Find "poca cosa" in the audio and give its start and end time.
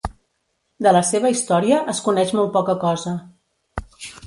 2.57-3.17